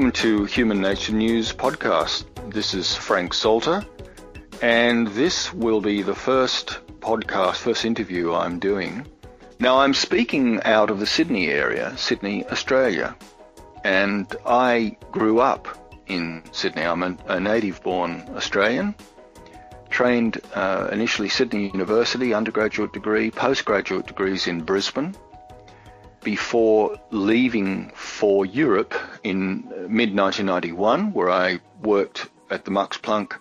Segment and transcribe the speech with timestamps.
[0.00, 2.24] Welcome to Human Nature News podcast.
[2.50, 3.84] This is Frank Salter,
[4.62, 9.06] and this will be the first podcast, first interview I'm doing.
[9.58, 13.14] Now, I'm speaking out of the Sydney area, Sydney, Australia,
[13.84, 15.68] and I grew up
[16.06, 16.84] in Sydney.
[16.84, 18.94] I'm a, a native born Australian,
[19.90, 25.14] trained uh, initially Sydney University, undergraduate degree, postgraduate degrees in Brisbane
[26.22, 33.38] before leaving for Europe in mid 1991, where I worked at the Max Planck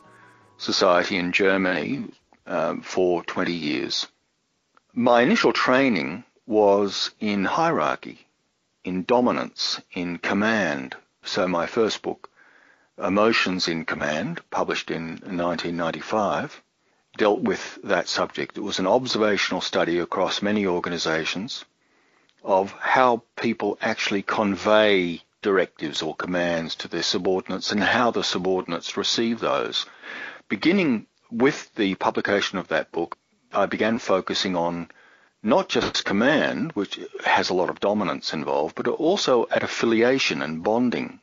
[0.57, 2.05] Society in Germany
[2.45, 4.07] um, for 20 years.
[4.93, 8.25] My initial training was in hierarchy,
[8.83, 10.95] in dominance, in command.
[11.23, 12.29] So my first book,
[12.97, 16.61] Emotions in Command, published in 1995,
[17.17, 18.57] dealt with that subject.
[18.57, 21.65] It was an observational study across many organizations
[22.43, 28.97] of how people actually convey directives or commands to their subordinates and how the subordinates
[28.97, 29.85] receive those.
[30.47, 33.17] Beginning with the publication of that book,
[33.53, 34.89] I began focusing on
[35.41, 40.63] not just command, which has a lot of dominance involved, but also at affiliation and
[40.63, 41.19] bonding.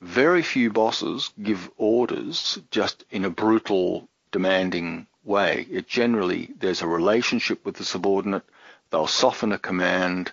[0.00, 5.66] Very few bosses give orders just in a brutal, demanding way.
[5.70, 8.44] It generally, there's a relationship with the subordinate.
[8.90, 10.32] They'll soften a command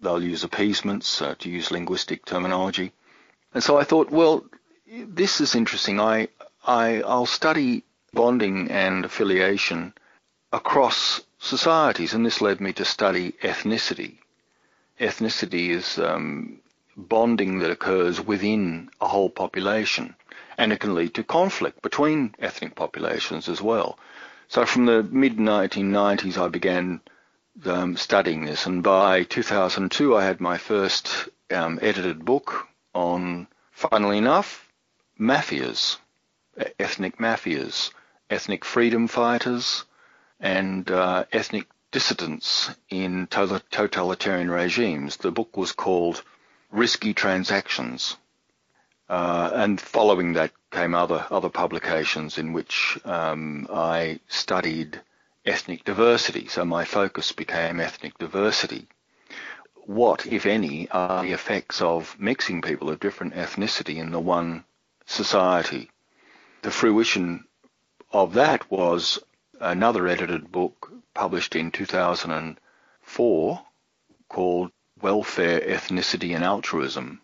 [0.00, 2.92] they'll use appeasements uh, to use linguistic terminology.
[3.54, 4.44] And so I thought, well,
[4.86, 6.00] this is interesting.
[6.00, 6.28] I,
[6.64, 9.94] I, I'll study bonding and affiliation
[10.52, 14.18] across societies, and this led me to study ethnicity.
[15.00, 16.60] Ethnicity is um,
[16.96, 20.14] bonding that occurs within a whole population,
[20.58, 23.98] and it can lead to conflict between ethnic populations as well.
[24.48, 27.00] So from the mid 1990s, I began
[27.64, 34.18] um, studying this, and by 2002 I had my first um, edited book on, funnily
[34.18, 34.68] enough,
[35.18, 35.96] mafias,
[36.78, 37.90] ethnic mafias,
[38.28, 39.84] ethnic freedom fighters,
[40.38, 45.16] and uh, ethnic dissidents in totalitarian regimes.
[45.16, 46.22] The book was called
[46.70, 48.16] Risky Transactions.
[49.08, 55.00] Uh, and following that came other other publications in which um, I studied
[55.46, 56.46] ethnic diversity.
[56.48, 58.86] So my focus became ethnic diversity.
[59.86, 64.64] What, if any, are the effects of mixing people of different ethnicity in the one
[65.06, 65.90] society?
[66.60, 67.44] The fruition
[68.12, 69.18] of that was
[69.58, 73.62] another edited book published in 2004
[74.28, 77.22] called Welfare, Ethnicity and Altruism.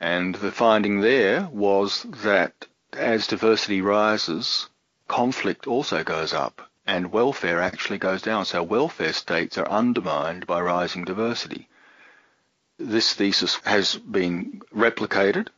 [0.00, 4.68] And the finding there was that as diversity rises,
[5.06, 8.44] conflict also goes up and welfare actually goes down.
[8.44, 11.68] So welfare states are undermined by rising diversity.
[12.78, 15.48] This thesis has been replicated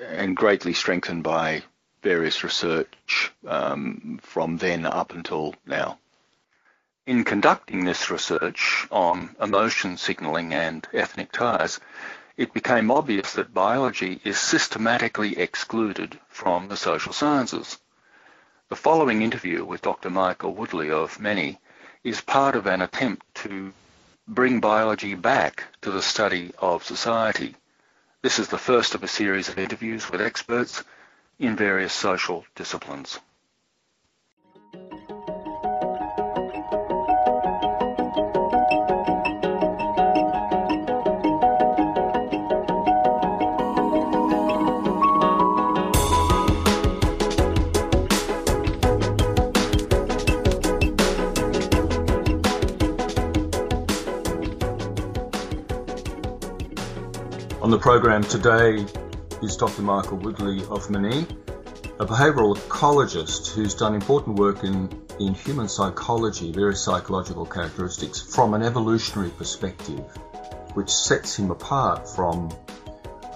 [0.00, 1.62] and greatly strengthened by
[2.02, 5.98] various research um, from then up until now.
[7.06, 11.78] In conducting this research on emotion signaling and ethnic ties,
[12.36, 17.78] it became obvious that biology is systematically excluded from the social sciences.
[18.74, 20.10] The following interview with Dr.
[20.10, 21.60] Michael Woodley of Menie
[22.02, 23.72] is part of an attempt to
[24.26, 27.54] bring biology back to the study of society.
[28.22, 30.82] This is the first of a series of interviews with experts
[31.38, 33.20] in various social disciplines.
[57.64, 58.84] On the program today
[59.42, 59.80] is Dr.
[59.80, 61.22] Michael Woodley of Menie,
[61.98, 68.52] a behavioral ecologist who's done important work in, in human psychology, various psychological characteristics from
[68.52, 70.04] an evolutionary perspective,
[70.74, 72.52] which sets him apart from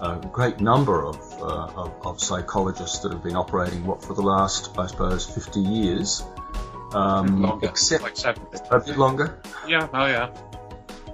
[0.02, 4.20] a great number of, uh, of, of, psychologists that have been operating what for the
[4.20, 6.22] last, I suppose, 50 years.
[6.92, 8.36] Um, longer, except like
[8.70, 9.40] a bit longer.
[9.66, 10.36] Yeah, oh yeah.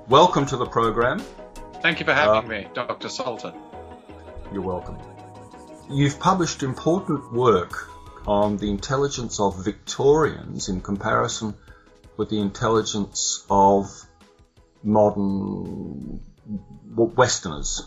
[0.08, 1.22] Welcome to the program.
[1.84, 3.10] Thank you for having uh, me, Dr.
[3.10, 3.52] Salter.
[4.50, 4.96] You're welcome.
[5.90, 7.90] You've published important work
[8.26, 11.54] on the intelligence of Victorians in comparison
[12.16, 13.90] with the intelligence of
[14.82, 16.22] modern
[16.96, 17.87] Westerners,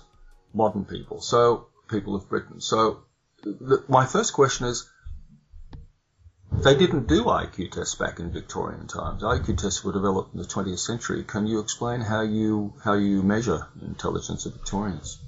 [0.53, 2.61] modern people, so people of Britain.
[2.61, 2.99] So
[3.41, 4.87] the, my first question is,
[6.51, 9.23] they didn't do IQ tests back in Victorian times.
[9.23, 11.23] IQ tests were developed in the 20th century.
[11.23, 15.19] Can you explain how you how you measure intelligence of Victorians?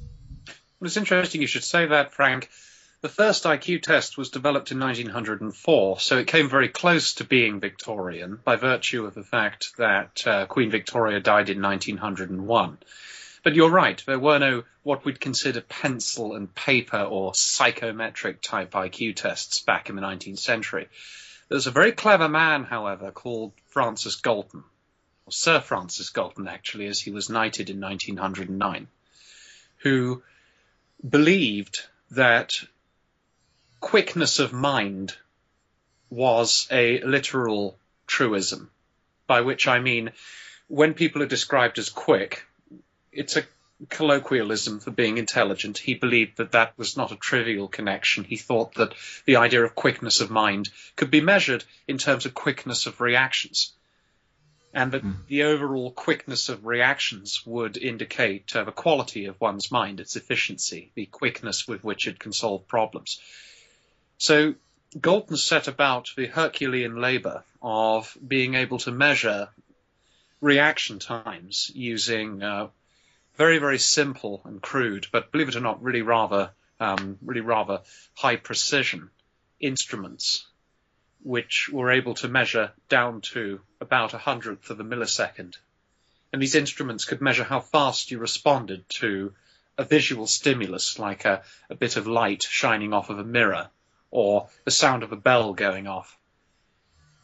[0.79, 2.49] Well, it's interesting you should say that, Frank.
[3.01, 7.61] The first IQ test was developed in 1904, so it came very close to being
[7.61, 12.77] Victorian by virtue of the fact that uh, Queen Victoria died in 1901.
[13.43, 18.71] But you're right, there were no what we'd consider pencil and paper or psychometric type
[18.71, 20.89] IQ tests back in the 19th century.
[21.47, 24.63] There's a very clever man, however, called Francis Galton,
[25.25, 28.87] or Sir Francis Galton actually, as he was knighted in 1909,
[29.77, 30.21] who
[31.07, 31.81] believed
[32.11, 32.55] that
[33.79, 35.15] quickness of mind
[36.09, 38.69] was a literal truism,
[39.27, 40.11] by which I mean
[40.67, 42.45] when people are described as quick,
[43.11, 43.43] it's a
[43.87, 45.77] colloquialism for being intelligent.
[45.77, 48.23] He believed that that was not a trivial connection.
[48.23, 48.93] He thought that
[49.25, 53.73] the idea of quickness of mind could be measured in terms of quickness of reactions.
[54.73, 55.15] And that mm.
[55.27, 60.91] the overall quickness of reactions would indicate uh, the quality of one's mind, its efficiency,
[60.93, 63.19] the quickness with which it can solve problems.
[64.17, 64.55] So
[64.99, 69.49] Galton set about the Herculean labor of being able to measure
[70.41, 72.67] reaction times using uh,
[73.39, 76.51] very, very simple and crude, but believe it or not, really rather,
[76.81, 77.79] um, really rather
[78.13, 79.09] high precision
[79.61, 80.45] instruments,
[81.23, 85.55] which were able to measure down to about a hundredth of a millisecond.
[86.33, 89.33] And these instruments could measure how fast you responded to
[89.77, 93.69] a visual stimulus, like a, a bit of light shining off of a mirror,
[94.11, 96.18] or the sound of a bell going off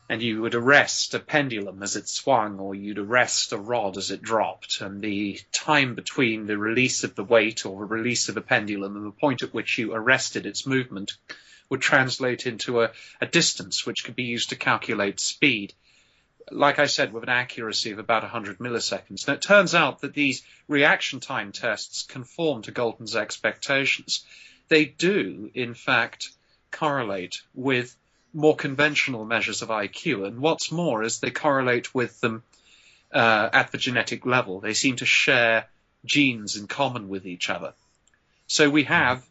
[0.07, 4.11] and you would arrest a pendulum as it swung, or you'd arrest a rod as
[4.11, 8.35] it dropped, and the time between the release of the weight or the release of
[8.35, 11.13] the pendulum and the point at which you arrested its movement
[11.69, 15.73] would translate into a, a distance which could be used to calculate speed.
[16.51, 19.27] Like I said, with an accuracy of about 100 milliseconds.
[19.27, 24.23] Now, it turns out that these reaction time tests conform to Galton's expectations.
[24.67, 26.29] They do, in fact,
[26.69, 27.95] correlate with
[28.35, 30.27] more conventional measures of IQ.
[30.27, 32.43] And what's more is they correlate with them
[33.13, 34.59] uh, at the genetic level.
[34.59, 35.67] They seem to share
[36.03, 37.73] genes in common with each other.
[38.47, 39.25] So we have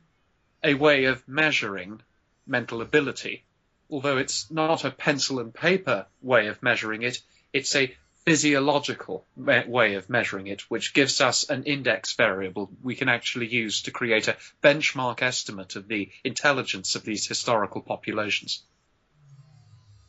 [0.64, 2.00] a way of measuring
[2.46, 3.44] mental ability.
[3.90, 7.20] Although it's not a pencil and paper way of measuring it,
[7.52, 13.10] it's a physiological way of measuring it, which gives us an index variable we can
[13.10, 18.62] actually use to create a benchmark estimate of the intelligence of these historical populations.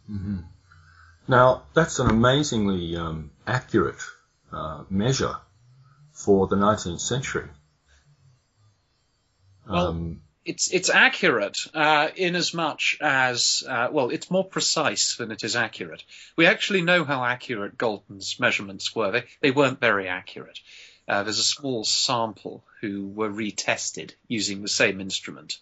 [0.10, 0.40] Mm-hmm.
[1.28, 4.02] Now, that's an amazingly um, accurate
[4.52, 5.36] uh, measure
[6.12, 7.48] for the 19th century.
[9.68, 15.16] Well, um, it's it's accurate uh, in as much as uh, well, it's more precise
[15.16, 16.04] than it is accurate.
[16.36, 19.12] We actually know how accurate Galton's measurements were.
[19.12, 20.60] They they weren't very accurate.
[21.08, 25.58] Uh, there's a small sample who were retested using the same instrument,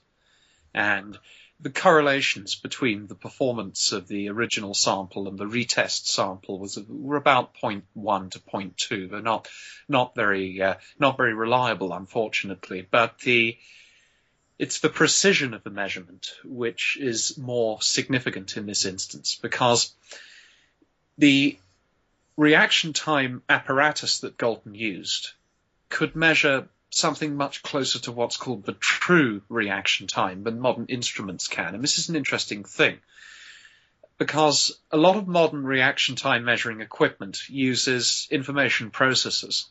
[0.74, 1.18] and
[1.60, 7.16] the correlations between the performance of the original sample and the retest sample was were
[7.16, 9.10] about 0.1 to 0.2.
[9.10, 9.48] They're not
[9.88, 12.86] not very uh, not very reliable, unfortunately.
[12.89, 13.58] But the
[14.60, 19.94] it's the precision of the measurement which is more significant in this instance because
[21.18, 21.58] the
[22.38, 25.32] reaction time apparatus that Galton used
[25.89, 31.48] could measure something much closer to what's called the true reaction time than modern instruments
[31.48, 31.76] can.
[31.76, 33.00] And this is an interesting thing
[34.18, 39.66] because a lot of modern reaction time measuring equipment uses information processors.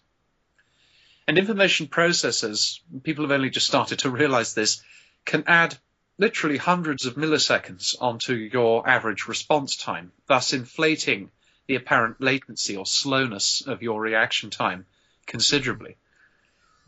[1.29, 4.83] And information processors, people have only just started to realize this,
[5.25, 5.79] can add
[6.19, 11.31] literally hundreds of milliseconds onto your average response time, thus inflating
[11.67, 14.85] the apparent latency or slowness of your reaction time
[15.27, 15.97] considerably.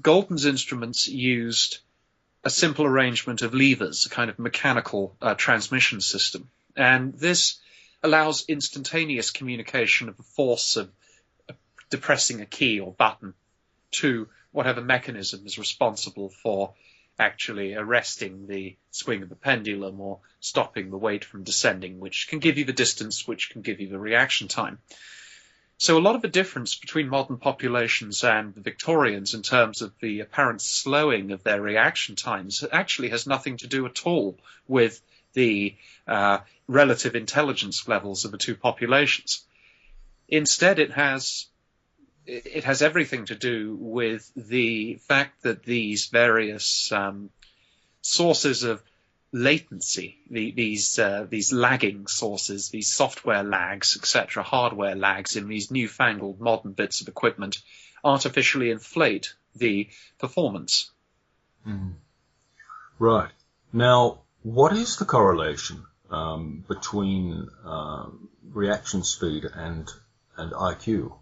[0.02, 1.78] Galton's instruments used
[2.44, 6.50] a simple arrangement of levers, a kind of mechanical uh, transmission system.
[6.76, 7.58] And this
[8.02, 10.90] allows instantaneous communication of the force of
[11.90, 13.34] depressing a key or button
[13.92, 16.74] to whatever mechanism is responsible for
[17.18, 22.40] actually arresting the swing of the pendulum or stopping the weight from descending, which can
[22.40, 24.78] give you the distance, which can give you the reaction time.
[25.76, 29.92] So a lot of the difference between modern populations and the Victorians in terms of
[30.00, 34.38] the apparent slowing of their reaction times actually has nothing to do at all
[34.68, 35.00] with
[35.32, 35.74] the
[36.06, 36.38] uh,
[36.68, 39.44] relative intelligence levels of the two populations.
[40.28, 41.46] Instead, it has
[42.26, 47.28] it has everything to do with the fact that these various um,
[48.00, 48.82] sources of
[49.34, 55.72] latency, the, these uh, these lagging sources, these software lags, etc., hardware lags in these
[55.72, 57.58] newfangled modern bits of equipment,
[58.04, 59.88] artificially inflate the
[60.18, 60.90] performance.
[61.66, 61.90] Mm-hmm.
[63.00, 63.32] Right.
[63.72, 68.06] Now, what is the correlation um, between uh,
[68.52, 69.90] reaction speed and
[70.36, 71.12] and IQ?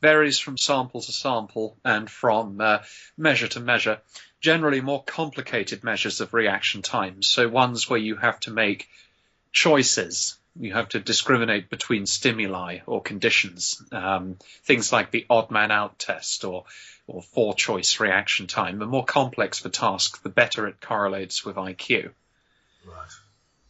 [0.00, 2.78] Varies from sample to sample and from uh,
[3.16, 4.00] measure to measure.
[4.44, 7.26] Generally, more complicated measures of reaction times.
[7.26, 8.90] So ones where you have to make
[9.52, 10.36] choices.
[10.54, 13.82] You have to discriminate between stimuli or conditions.
[13.90, 16.66] Um, things like the odd man out test or
[17.06, 18.78] or four choice reaction time.
[18.78, 22.10] The more complex the task, the better it correlates with IQ.
[22.84, 23.12] Right.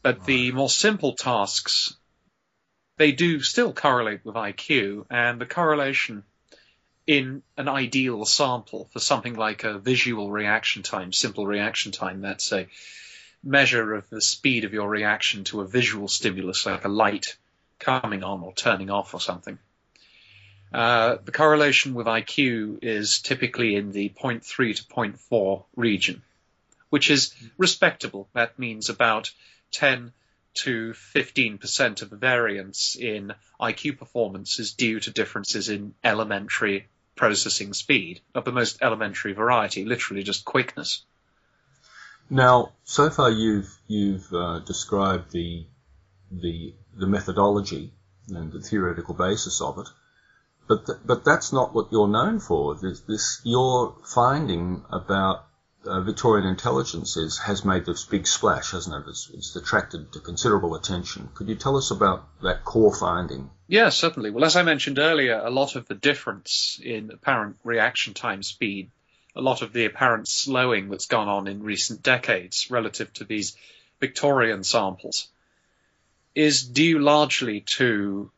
[0.02, 0.26] But right.
[0.26, 1.94] the more simple tasks,
[2.96, 6.24] they do still correlate with IQ, and the correlation
[7.06, 12.50] in an ideal sample for something like a visual reaction time, simple reaction time, that's
[12.52, 12.66] a
[13.42, 17.36] measure of the speed of your reaction to a visual stimulus like a light
[17.78, 19.58] coming on or turning off or something.
[20.72, 24.42] Uh, the correlation with IQ is typically in the 0.3
[24.74, 26.22] to 0.4 region,
[26.88, 28.28] which is respectable.
[28.32, 29.30] That means about
[29.72, 30.12] 10
[30.54, 37.72] to 15% of the variance in IQ performance is due to differences in elementary processing
[37.72, 41.04] speed of the most elementary variety, literally just quickness.
[42.30, 45.66] Now, so far you've you've uh, described the
[46.30, 47.92] the the methodology
[48.28, 49.88] and the theoretical basis of it.
[50.66, 52.74] But th- but that's not what you're known for.
[52.74, 55.44] This, this your finding about
[55.86, 59.10] uh, Victorian intelligence has made this big splash, hasn't it?
[59.10, 61.28] It's, it's attracted to considerable attention.
[61.34, 63.50] Could you tell us about that core finding?
[63.66, 64.30] Yeah, certainly.
[64.30, 68.90] Well, as I mentioned earlier, a lot of the difference in apparent reaction time speed,
[69.34, 73.56] a lot of the apparent slowing that's gone on in recent decades relative to these
[74.00, 75.28] Victorian samples,
[76.34, 78.30] is due largely to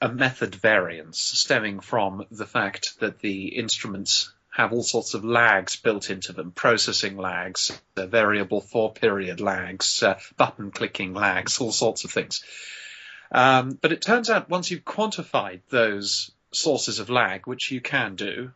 [0.00, 5.76] a method variance stemming from the fact that the instruments have all sorts of lags
[5.76, 12.04] built into them, processing lags, uh, variable foreperiod lags, uh, button clicking lags, all sorts
[12.04, 12.44] of things.
[13.32, 18.14] Um, but it turns out once you've quantified those sources of lag, which you can
[18.14, 18.52] do,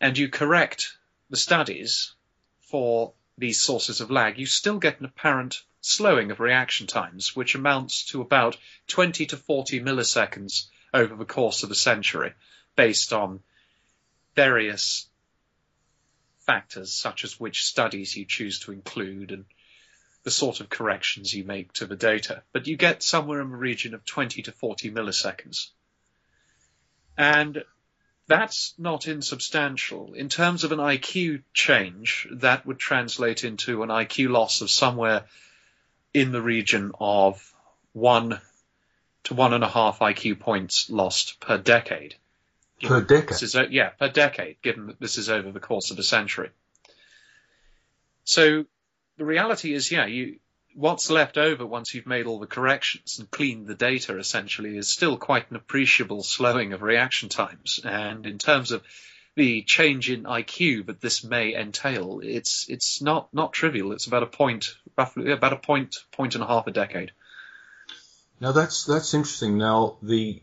[0.00, 0.96] and you correct
[1.30, 2.12] the studies
[2.60, 7.54] for these sources of lag, you still get an apparent slowing of reaction times, which
[7.54, 8.56] amounts to about
[8.88, 12.32] 20 to 40 milliseconds over the course of a century,
[12.74, 13.40] based on
[14.34, 15.08] various
[16.40, 19.44] factors such as which studies you choose to include and
[20.24, 22.42] the sort of corrections you make to the data.
[22.52, 25.70] But you get somewhere in the region of 20 to 40 milliseconds.
[27.16, 27.64] And
[28.28, 30.14] that's not insubstantial.
[30.14, 35.24] In terms of an IQ change, that would translate into an IQ loss of somewhere
[36.14, 37.52] in the region of
[37.92, 38.40] one
[39.24, 42.14] to one and a half IQ points lost per decade.
[42.82, 43.28] Per decade?
[43.28, 46.50] This is, yeah, per decade, given that this is over the course of a century.
[48.24, 48.66] So
[49.18, 50.38] the reality is, yeah, you,
[50.74, 54.88] what's left over once you've made all the corrections and cleaned the data essentially is
[54.88, 57.80] still quite an appreciable slowing of reaction times.
[57.84, 58.82] And in terms of
[59.34, 63.92] the change in IQ that this may entail, it's it's not not trivial.
[63.92, 64.66] It's about a point,
[64.96, 67.12] roughly about a point, point and a half a decade.
[68.40, 69.56] Now that's that's interesting.
[69.56, 70.42] Now the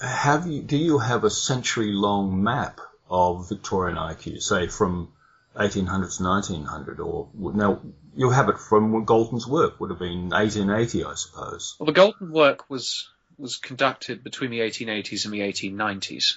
[0.00, 2.80] have you do you have a century long map
[3.10, 5.12] of Victorian IQ, say from
[5.54, 7.80] 1800 to 1900, or now
[8.14, 11.76] you have it from Galton's work would have been 1880, I suppose.
[11.78, 16.36] Well, the Galton work was was conducted between the 1880s and the 1890s.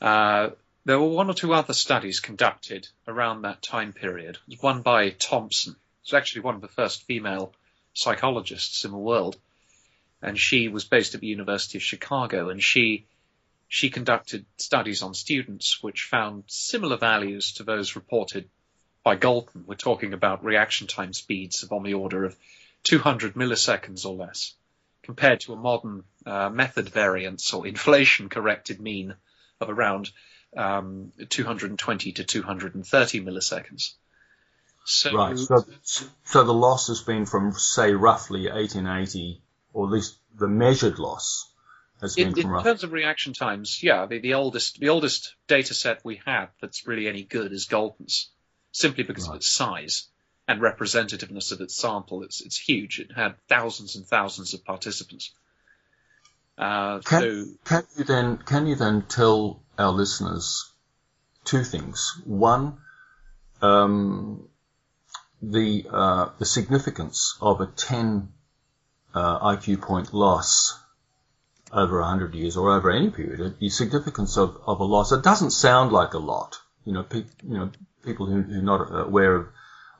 [0.00, 0.50] Uh,
[0.84, 4.38] there were one or two other studies conducted around that time period.
[4.60, 5.76] One by Thompson.
[6.02, 7.52] It's actually one of the first female
[7.92, 9.36] psychologists in the world.
[10.22, 13.06] And she was based at the University of Chicago and she
[13.72, 18.50] she conducted studies on students which found similar values to those reported
[19.04, 19.62] by Galton.
[19.64, 22.36] We're talking about reaction time speeds of on the order of
[22.82, 24.54] 200 milliseconds or less,
[25.04, 29.14] compared to a modern uh, method variance or inflation corrected mean
[29.60, 30.10] of around
[30.56, 33.92] um, 220 to 230 milliseconds.
[34.84, 35.38] So, right.
[35.38, 35.64] So,
[36.24, 39.40] so the loss has been from, say, roughly 1880,
[39.72, 41.49] or at least the measured loss
[42.00, 45.34] has been in, from in terms of reaction times, yeah, the, the oldest the oldest
[45.46, 48.30] data set we have that's really any good is Galton's,
[48.72, 49.34] simply because right.
[49.34, 50.08] of its size
[50.48, 52.22] and representativeness of its sample.
[52.22, 52.98] It's it's huge.
[53.00, 55.32] It had thousands and thousands of participants.
[56.58, 60.70] Uh, can, so, can you then can you then tell our listeners
[61.44, 62.20] two things?
[62.24, 62.78] One,
[63.62, 64.48] um,
[65.40, 68.28] the uh, the significance of a 10
[69.14, 70.78] uh, IQ point loss
[71.72, 75.12] over 100 years or over any period, the significance of, of a loss.
[75.12, 76.58] It doesn't sound like a lot.
[76.84, 77.70] You know, pe- you know,
[78.04, 79.48] people who, who are not aware of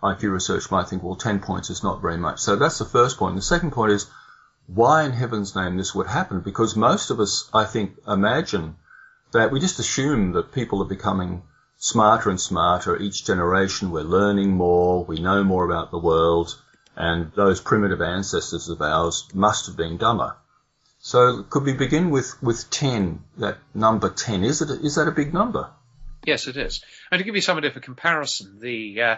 [0.03, 2.41] IQ research might think, well, 10 points is not very much.
[2.41, 3.37] So that's the first point.
[3.37, 4.07] The second point is
[4.67, 6.41] why in heaven's name this would happen?
[6.41, 8.77] Because most of us, I think, imagine
[9.33, 11.43] that we just assume that people are becoming
[11.77, 13.91] smarter and smarter each generation.
[13.91, 15.05] We're learning more.
[15.05, 16.61] We know more about the world.
[16.97, 20.37] And those primitive ancestors of ours must have been dumber.
[21.01, 24.45] So could we begin with, with 10, that number 10?
[24.45, 25.71] Is it, is that a big number?
[26.27, 26.85] Yes, it is.
[27.11, 29.17] And to give you of a comparison, the, uh,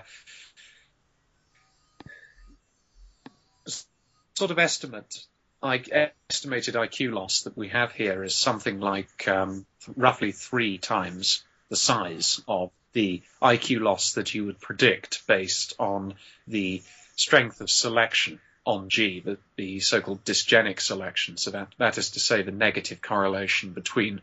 [4.35, 5.27] sort of estimate,
[5.63, 11.77] estimated IQ loss that we have here is something like um, roughly three times the
[11.77, 16.15] size of the IQ loss that you would predict based on
[16.47, 16.83] the
[17.17, 21.37] strength of selection on G, the, the so-called dysgenic selection.
[21.37, 24.21] So that, that is to say the negative correlation between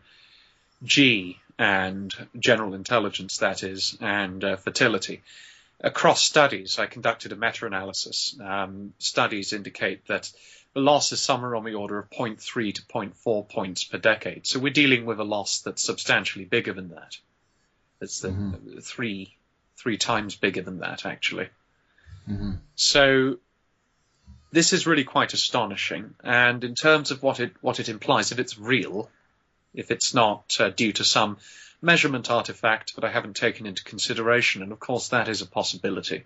[0.82, 5.22] G and general intelligence, that is, and uh, fertility
[5.82, 8.36] across studies, I conducted a meta-analysis.
[8.42, 10.30] Um, studies indicate that
[10.74, 14.46] the loss is somewhere on the order of 0.3 to 0.4 points per decade.
[14.46, 17.18] So we're dealing with a loss that's substantially bigger than that.
[18.00, 18.78] It's the mm-hmm.
[18.78, 19.36] three
[19.76, 21.48] three times bigger than that actually.
[22.28, 22.52] Mm-hmm.
[22.74, 23.38] So
[24.52, 26.14] this is really quite astonishing.
[26.22, 29.10] And in terms of what it what it implies, if it's real,
[29.74, 31.38] if it's not uh, due to some
[31.82, 36.24] measurement artifact that I haven't taken into consideration, and of course that is a possibility.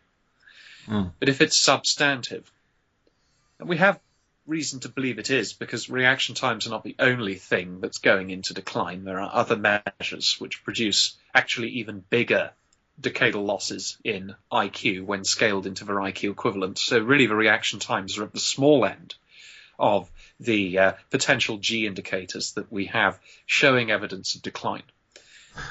[0.86, 1.12] Mm.
[1.18, 2.50] But if it's substantive,
[3.58, 4.00] and we have
[4.46, 8.30] reason to believe it is because reaction times are not the only thing that's going
[8.30, 9.04] into decline.
[9.04, 12.50] There are other measures which produce actually even bigger
[13.00, 16.78] decadal losses in IQ when scaled into their IQ equivalent.
[16.78, 19.14] So really the reaction times are at the small end
[19.78, 24.84] of the uh, potential G indicators that we have showing evidence of decline.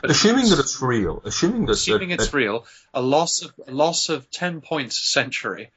[0.01, 3.53] But assuming that it's real, assuming that assuming that, it's that, real, a loss of
[3.67, 5.71] a loss of ten points a century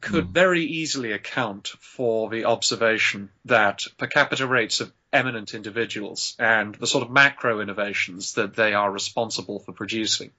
[0.00, 0.32] could hmm.
[0.32, 6.86] very easily account for the observation that per capita rates of eminent individuals and the
[6.86, 10.30] sort of macro innovations that they are responsible for producing.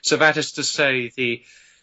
[0.00, 1.42] So that is to say, the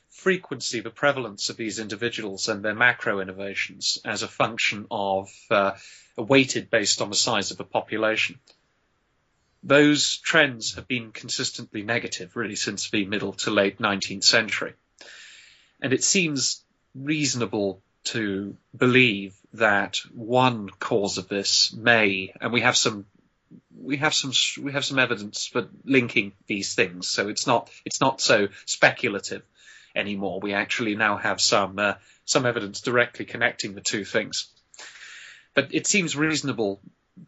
[0.09, 5.73] frequency, the prevalence of these individuals and their macro innovations as a function of uh,
[6.17, 8.39] weighted based on the size of the population
[9.63, 14.73] those trends have been consistently negative really since the middle to late 19th century.
[15.81, 16.63] And it seems
[16.95, 23.05] reasonable to believe that one cause of this may, and we have some,
[23.75, 24.31] we have some,
[24.63, 27.07] we have some evidence for linking these things.
[27.07, 29.41] So it's not, it's not so speculative
[29.95, 30.39] anymore.
[30.39, 31.93] We actually now have some, uh,
[32.25, 34.47] some evidence directly connecting the two things.
[35.55, 36.79] But it seems reasonable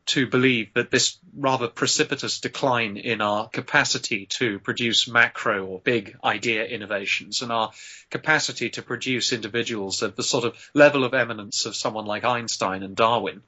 [0.07, 6.17] to believe that this rather precipitous decline in our capacity to produce macro or big
[6.23, 7.71] idea innovations and our
[8.09, 12.83] capacity to produce individuals at the sort of level of eminence of someone like Einstein
[12.83, 13.41] and Darwin,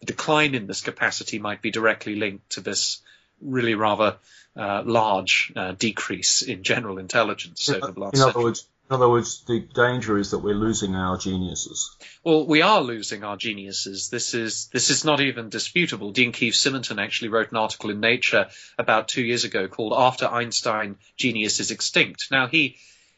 [0.00, 3.00] the decline in this capacity might be directly linked to this
[3.40, 4.16] really rather
[4.56, 8.44] uh, large uh, decrease in general intelligence over the last In other century.
[8.44, 11.96] words, in other words, the danger is that we're losing our geniuses.
[12.22, 14.10] Well, we are losing our geniuses.
[14.10, 16.12] This is this is not even disputable.
[16.12, 20.28] Dean Keith Simonton actually wrote an article in Nature about two years ago called "After
[20.28, 22.76] Einstein, Genius is Extinct." Now he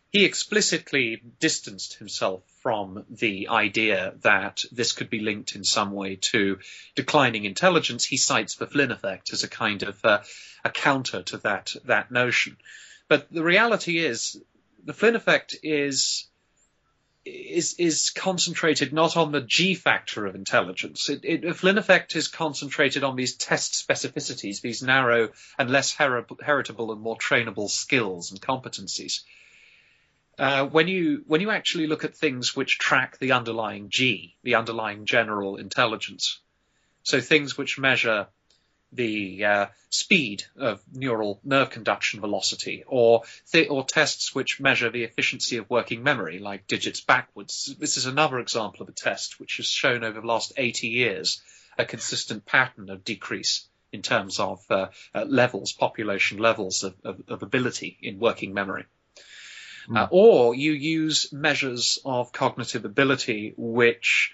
[0.08, 6.16] he explicitly distanced himself from the idea that this could be linked in some way
[6.16, 6.60] to
[6.94, 8.06] declining intelligence.
[8.06, 10.20] He cites the Flynn effect as a kind of uh,
[10.64, 12.56] a counter to that that notion.
[13.06, 14.40] But the reality is
[14.88, 16.26] the Flynn effect is
[17.26, 21.10] is is concentrated not on the G factor of intelligence.
[21.10, 25.92] It, it, the Flynn effect is concentrated on these test specificities, these narrow and less
[25.96, 29.24] her- heritable and more trainable skills and competencies.
[30.38, 34.54] Uh, when you when you actually look at things which track the underlying G, the
[34.54, 36.40] underlying general intelligence,
[37.02, 38.28] so things which measure
[38.92, 43.22] the uh, speed of neural nerve conduction velocity, or
[43.52, 47.74] th- or tests which measure the efficiency of working memory, like digits backwards.
[47.78, 51.42] This is another example of a test which has shown over the last 80 years
[51.78, 57.22] a consistent pattern of decrease in terms of uh, uh, levels, population levels of, of,
[57.28, 58.84] of, ability in working memory.
[59.88, 60.08] Mm.
[60.10, 64.32] or you use measures of cognitive ability which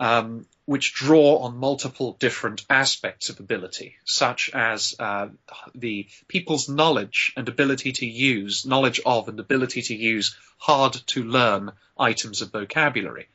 [0.00, 5.28] um, which draw on multiple different aspects of ability, such as uh,
[5.74, 11.22] the people's knowledge and ability to use, knowledge of and ability to use hard to
[11.22, 13.28] learn items of vocabulary.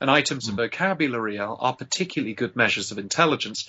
[0.00, 0.50] And items mm.
[0.50, 0.60] of hmm.
[0.60, 3.68] vocabulary are, are, particularly good measures of intelligence.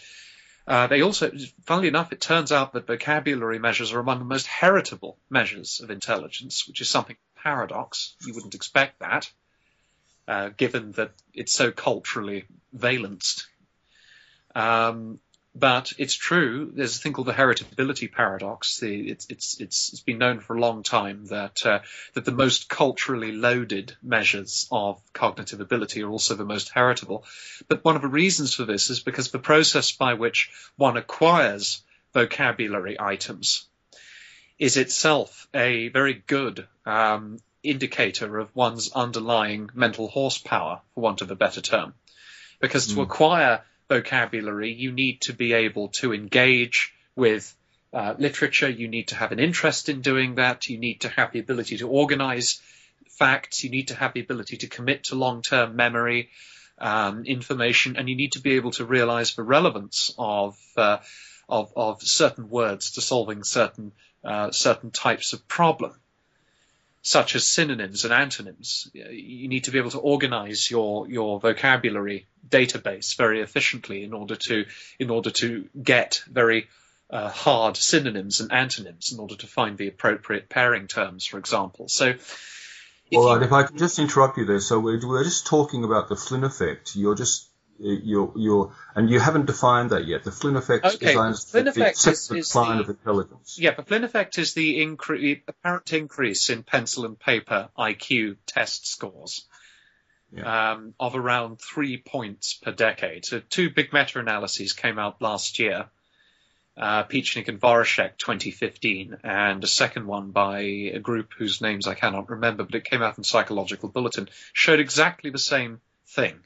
[0.67, 1.31] Uh, they also,
[1.65, 5.89] funnily enough, it turns out that vocabulary measures are among the most heritable measures of
[5.89, 8.15] intelligence, which is something paradox.
[8.23, 9.31] You wouldn't expect that,
[10.29, 13.47] uh, given that it's so culturally valenced.
[14.53, 15.19] Um,
[15.55, 16.71] but it's true.
[16.71, 18.79] There's a thing called the heritability paradox.
[18.79, 21.79] The, it's, it's, it's, it's been known for a long time that uh,
[22.13, 27.25] that the most culturally loaded measures of cognitive ability are also the most heritable.
[27.67, 31.81] But one of the reasons for this is because the process by which one acquires
[32.13, 33.65] vocabulary items
[34.59, 41.31] is itself a very good um, indicator of one's underlying mental horsepower, for want of
[41.31, 41.93] a better term.
[42.59, 43.01] Because to hmm.
[43.01, 47.53] acquire vocabulary, you need to be able to engage with
[47.93, 48.69] uh, literature.
[48.69, 50.69] You need to have an interest in doing that.
[50.69, 52.61] You need to have the ability to organize
[53.07, 53.63] facts.
[53.63, 56.29] You need to have the ability to commit to long-term memory
[56.77, 60.99] um, information, and you need to be able to realize the relevance of uh,
[61.49, 63.91] of, of, certain words to solving certain
[64.23, 65.95] uh, certain types of problem
[67.01, 68.89] such as synonyms and antonyms.
[68.93, 74.35] You need to be able to organize your, your vocabulary database very efficiently in order
[74.35, 74.65] to,
[74.99, 76.67] in order to get very
[77.09, 81.87] uh, hard synonyms and antonyms in order to find the appropriate pairing terms, for example.
[81.87, 82.13] So,
[83.15, 84.59] all right, if I can just interrupt you there.
[84.59, 86.95] So we're, we're just talking about the Flynn effect.
[86.95, 87.48] You're just
[87.79, 90.23] you're, you're, and you haven't defined that yet.
[90.23, 93.57] The Flynn effect okay, is Flynn effect is, is decline the, of intelligence.
[93.59, 98.87] Yeah, the Flynn effect is the incre- apparent increase in pencil and paper IQ test
[98.87, 99.45] scores.
[100.31, 100.73] Yeah.
[100.73, 103.25] Um, of around three points per decade.
[103.25, 105.87] So two big meta-analyses came out last year,
[106.77, 111.95] uh, Pietschnig and Voracek 2015, and a second one by a group whose names I
[111.95, 116.39] cannot remember, but it came out in Psychological Bulletin, showed exactly the same thing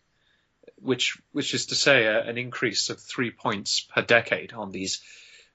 [0.77, 5.01] which which is to say a, an increase of three points per decade on these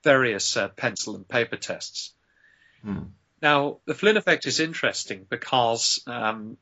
[0.03, 2.13] various uh, pencil and paper tests.
[2.83, 3.05] Hmm.
[3.41, 6.57] Now, the Flynn effect is interesting because um,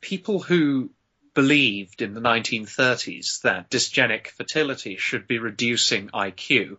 [0.00, 0.90] people who
[1.34, 6.78] believed in the 1930s that dysgenic fertility should be reducing IQ,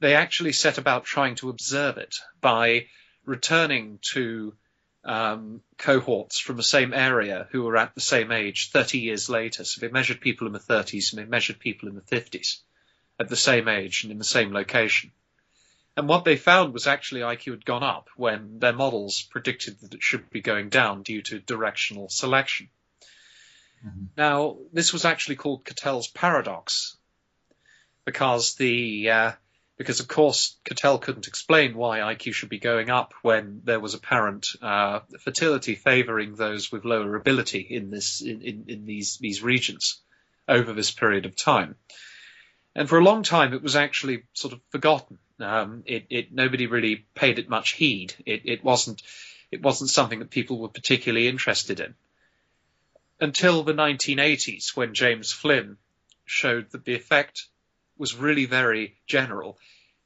[0.00, 2.86] they actually set about trying to observe it by
[3.24, 4.54] returning to
[5.04, 9.64] um, cohorts from the same area who were at the same age 30 years later.
[9.64, 12.60] So they measured people in the 30s and they measured people in the 50s
[13.20, 15.12] at the same age and in the same location.
[15.96, 19.94] And what they found was actually IQ had gone up when their models predicted that
[19.94, 22.68] it should be going down due to directional selection.
[23.86, 24.04] Mm-hmm.
[24.16, 26.96] Now, this was actually called Cattell's paradox
[28.04, 29.32] because the uh,
[29.76, 33.94] because of course Cattell couldn't explain why IQ should be going up when there was
[33.94, 39.42] apparent uh, fertility favouring those with lower ability in this in, in, in, these these
[39.42, 40.00] regions
[40.48, 41.74] over this period of time.
[42.74, 45.18] And for a long time, it was actually sort of forgotten.
[45.40, 48.14] Um, it, it, nobody really paid it much heed.
[48.26, 49.02] It, it wasn't
[49.50, 51.94] it wasn't something that people were particularly interested in
[53.20, 55.76] until the 1980s when James Flynn
[56.24, 57.46] showed that the effect
[57.96, 59.58] was really very general.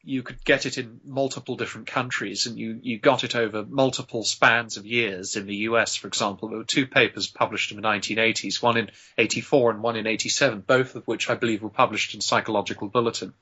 [0.03, 4.25] You could get it in multiple different countries, and you, you got it over multiple
[4.25, 5.37] spans of years.
[5.37, 8.91] In the US, for example, there were two papers published in the 1980s, one in
[9.17, 13.35] 84 and one in 87, both of which I believe were published in Psychological Bulletin,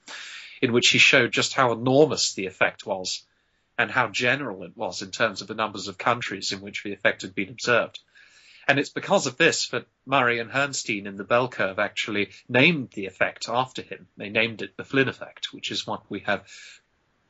[0.62, 3.24] in which he showed just how enormous the effect was
[3.78, 6.92] and how general it was in terms of the numbers of countries in which the
[6.92, 8.00] effect had been observed.
[8.68, 12.90] And it's because of this that Murray and Herrnstein in the bell curve actually named
[12.90, 14.08] the effect after him.
[14.16, 16.44] They named it the Flynn effect, which is what we have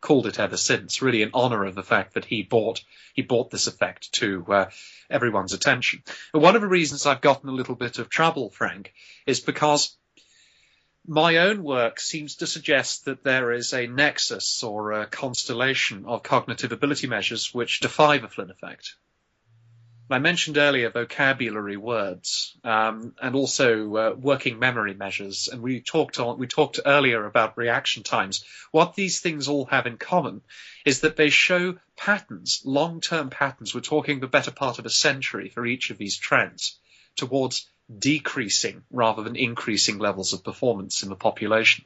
[0.00, 2.82] called it ever since, really in honor of the fact that he brought
[3.14, 4.70] he brought this effect to uh,
[5.10, 6.02] everyone's attention.
[6.32, 8.92] But one of the reasons I've gotten a little bit of trouble, Frank,
[9.26, 9.96] is because
[11.06, 16.22] my own work seems to suggest that there is a nexus or a constellation of
[16.22, 18.96] cognitive ability measures which defy the Flynn effect.
[20.08, 26.20] I mentioned earlier vocabulary words um, and also uh, working memory measures, and we talked
[26.20, 28.44] on, we talked earlier about reaction times.
[28.70, 30.42] What these things all have in common
[30.84, 33.74] is that they show patterns, long-term patterns.
[33.74, 36.78] We're talking the better part of a century for each of these trends
[37.16, 41.84] towards decreasing rather than increasing levels of performance in the population.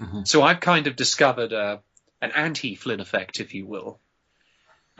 [0.00, 0.22] Mm-hmm.
[0.24, 1.78] So I've kind of discovered a, uh,
[2.22, 3.98] an anti-Flynn effect, if you will,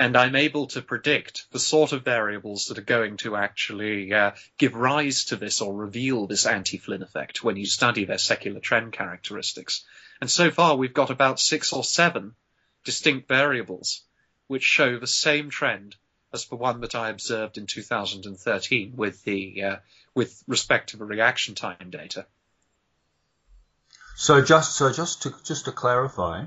[0.01, 4.31] and I'm able to predict the sort of variables that are going to actually uh,
[4.57, 8.95] give rise to this or reveal this anti-Flynn effect when you study their secular trend
[8.95, 9.85] characteristics.
[10.19, 12.35] And so far we've got about six or seven
[12.83, 14.01] distinct variables
[14.47, 15.97] which show the same trend
[16.33, 19.77] as the one that I observed in 2013 with the uh,
[20.15, 22.25] with respect to the reaction time data.
[24.17, 26.47] So just so just to just to clarify,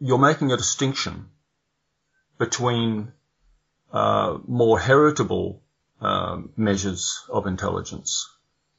[0.00, 1.31] you're making a distinction
[2.38, 3.12] between
[3.92, 5.62] uh, more heritable
[6.00, 8.28] um, measures of intelligence,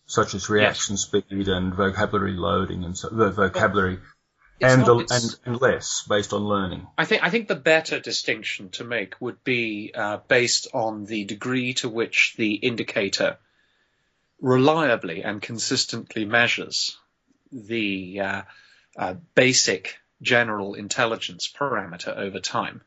[0.06, 1.02] such as reaction yes.
[1.04, 4.00] speed and vocabulary loading and so, the vocabulary,
[4.62, 6.88] and, not, and, and less based on learning.
[6.98, 11.26] I think I think the better distinction to make would be uh, based on the
[11.26, 13.38] degree to which the indicator
[14.42, 16.98] reliably and consistently measures
[17.52, 18.42] the uh,
[18.98, 22.82] uh, basic general intelligence parameter over time.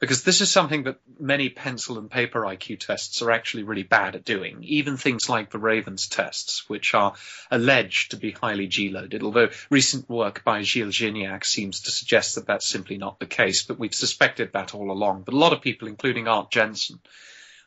[0.00, 4.14] Because this is something that many pencil and paper IQ tests are actually really bad
[4.14, 4.62] at doing.
[4.62, 7.14] Even things like the Ravens tests, which are
[7.50, 12.46] alleged to be highly G-loaded, although recent work by Gilles Gignac seems to suggest that
[12.46, 15.22] that's simply not the case, but we've suspected that all along.
[15.22, 17.00] But a lot of people, including Art Jensen,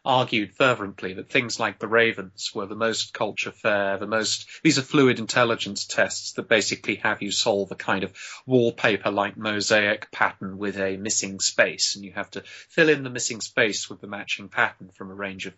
[0.03, 4.79] argued fervently that things like the Ravens were the most culture fair, the most, these
[4.79, 8.13] are fluid intelligence tests that basically have you solve a kind of
[8.47, 11.95] wallpaper like mosaic pattern with a missing space.
[11.95, 15.15] And you have to fill in the missing space with the matching pattern from a
[15.15, 15.53] range of,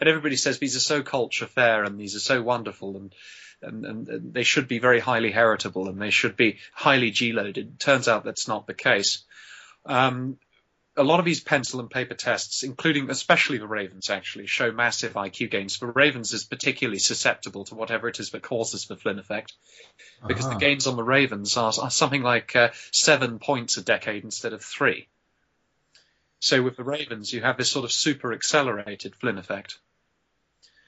[0.00, 3.14] and everybody says these are so culture fair and these are so wonderful and,
[3.60, 7.80] and, and, they should be very highly heritable and they should be highly G-loaded.
[7.80, 9.24] Turns out that's not the case.
[9.84, 10.38] Um,
[10.98, 15.12] a lot of these pencil and paper tests, including especially the Ravens, actually show massive
[15.12, 15.78] IQ gains.
[15.78, 19.54] The Ravens is particularly susceptible to whatever it is that causes the Flynn effect,
[20.26, 20.54] because uh-huh.
[20.54, 24.52] the gains on the Ravens are, are something like uh, seven points a decade instead
[24.52, 25.06] of three.
[26.40, 29.78] So with the Ravens, you have this sort of super accelerated Flynn effect.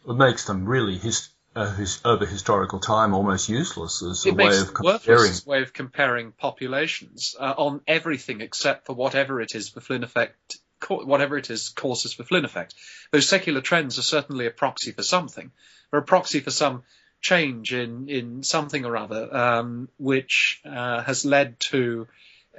[0.08, 4.34] It makes them really his, uh, his, over historical time almost useless as it a
[4.34, 5.32] way of comparing.
[5.46, 10.58] way of comparing populations uh, on everything except for whatever it is for Flynn effect,
[10.88, 12.74] whatever it is causes for Flynn effect.
[13.10, 15.50] Those secular trends are certainly a proxy for something.
[15.90, 16.84] They're a proxy for some
[17.20, 22.06] change in in something or other, um, which uh, has led to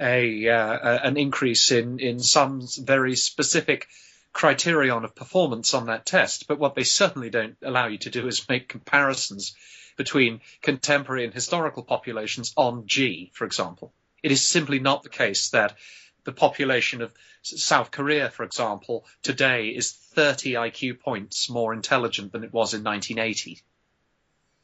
[0.00, 3.88] a, uh, an increase in in some very specific
[4.32, 6.48] criterion of performance on that test.
[6.48, 9.54] But what they certainly don't allow you to do is make comparisons
[9.96, 13.92] between contemporary and historical populations on G, for example.
[14.22, 15.76] It is simply not the case that
[16.24, 22.44] the population of South Korea, for example, today is 30 IQ points more intelligent than
[22.44, 23.60] it was in 1980.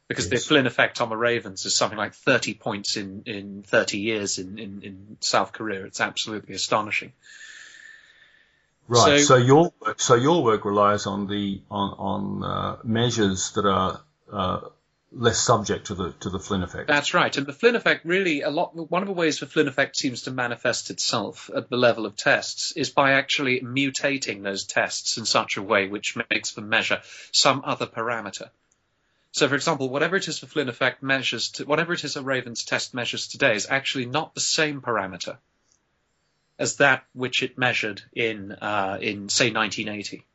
[0.07, 0.41] Because yes.
[0.41, 4.39] the Flynn effect on the Ravens is something like 30 points in, in 30 years
[4.39, 5.85] in, in, in South Korea.
[5.85, 7.11] It's absolutely astonishing.
[8.89, 9.19] Right.
[9.19, 14.01] So, so, your so your work relies on the on on uh, measures that are
[14.33, 14.61] uh,
[15.11, 16.87] less subject to the to the Flynn effect.
[16.87, 17.37] That's right.
[17.37, 18.75] And the Flynn effect really a lot.
[18.75, 22.15] One of the ways the Flynn effect seems to manifest itself at the level of
[22.15, 27.01] tests is by actually mutating those tests in such a way which makes them measure
[27.31, 28.49] some other parameter.
[29.33, 32.23] So, for example, whatever it is the Flynn effect measures, to, whatever it is a
[32.23, 35.37] Ravens test measures today, is actually not the same parameter
[36.59, 40.25] as that which it measured in, uh, in say, 1980.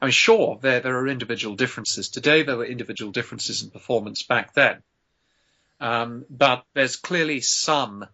[0.00, 2.10] I mean, sure, there, there are individual differences.
[2.10, 4.82] Today, there were individual differences in performance back then.
[5.80, 8.06] Um, but there's clearly some,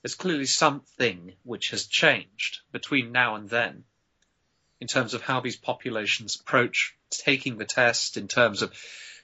[0.00, 3.84] there's clearly something which has changed between now and then
[4.80, 8.72] in terms of how these populations approach taking the test, in terms of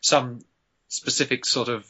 [0.00, 0.40] some
[0.88, 1.86] specific sort of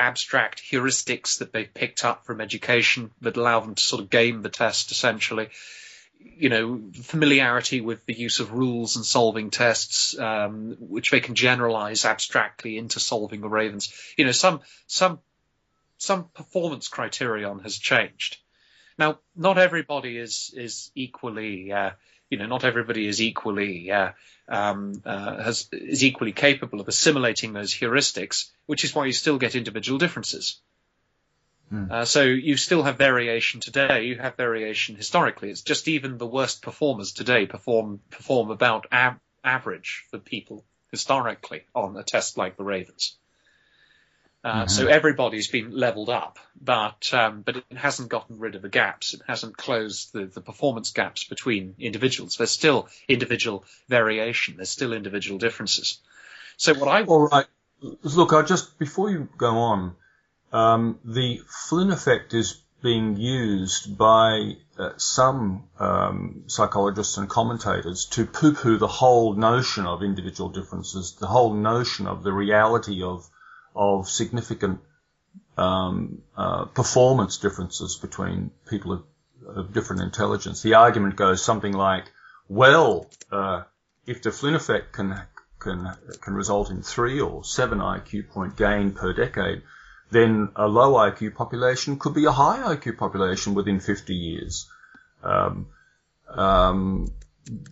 [0.00, 4.42] abstract heuristics that they've picked up from education that allow them to sort of game
[4.42, 5.48] the test essentially.
[6.18, 11.34] You know, familiarity with the use of rules and solving tests, um, which they can
[11.34, 13.92] generalize abstractly into solving the Ravens.
[14.16, 15.20] You know, some some
[15.96, 18.38] some performance criterion has changed.
[18.98, 21.90] Now, not everybody is is equally, uh,
[22.30, 24.12] you know, not everybody is equally uh,
[24.48, 29.38] um, uh, has, is equally capable of assimilating those heuristics, which is why you still
[29.38, 30.60] get individual differences.
[31.72, 31.90] Mm.
[31.90, 34.04] Uh, so you still have variation today.
[34.04, 35.50] You have variation historically.
[35.50, 41.62] It's just even the worst performers today perform perform about ab- average for people historically
[41.74, 43.16] on a test like the Ravens.
[44.42, 44.68] Uh, mm-hmm.
[44.68, 49.12] So everybody's been leveled up, but um, but it hasn't gotten rid of the gaps.
[49.12, 52.36] It hasn't closed the, the performance gaps between individuals.
[52.36, 54.56] There's still individual variation.
[54.56, 55.98] There's still individual differences.
[56.56, 57.46] So what I all right.
[58.02, 59.96] Look, I just before you go on,
[60.52, 68.24] um, the Flynn effect is being used by uh, some um, psychologists and commentators to
[68.24, 73.28] poo-poo the whole notion of individual differences, the whole notion of the reality of
[73.74, 74.80] of significant
[75.56, 79.02] um, uh, performance differences between people of,
[79.46, 80.62] of, different intelligence.
[80.62, 82.04] The argument goes something like,
[82.48, 83.62] well, uh,
[84.06, 85.20] if the Flynn effect can
[85.58, 89.62] can can result in three or seven IQ point gain per decade,
[90.10, 94.68] then a low IQ population could be a high IQ population within 50 years.
[95.22, 95.66] Um,
[96.28, 97.12] um,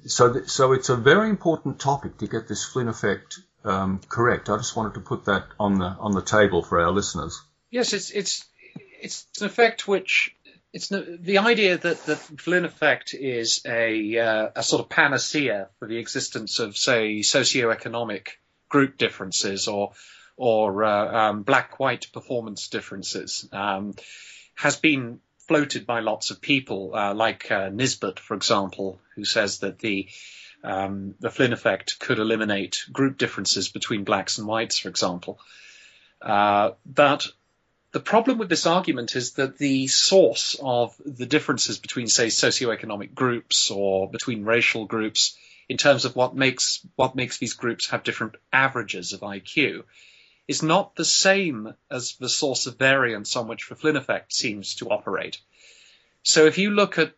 [0.07, 4.49] so, th- so it's a very important topic to get this Flynn effect um, correct.
[4.49, 7.43] I just wanted to put that on the on the table for our listeners.
[7.71, 8.45] Yes, it's it's
[9.01, 10.35] it's an effect which
[10.73, 15.89] it's the idea that the Flynn effect is a uh, a sort of panacea for
[15.89, 18.29] the existence of say socioeconomic
[18.69, 19.93] group differences or
[20.37, 23.95] or uh, um, black-white performance differences um,
[24.55, 29.61] has been floated by lots of people, uh, like uh, Nisbett, for example, who says
[29.61, 30.09] that the
[30.65, 35.39] um, the Flynn effect could eliminate group differences between blacks and whites, for example.
[36.21, 37.29] Uh, but
[37.93, 43.15] the problem with this argument is that the source of the differences between, say, socioeconomic
[43.15, 45.37] groups or between racial groups,
[45.69, 49.85] in terms of what makes what makes these groups have different averages of IQ,
[50.47, 54.77] is not the same as the source of variance on which the Flynn effect seems
[54.77, 55.39] to operate.
[56.23, 57.13] So if you look at,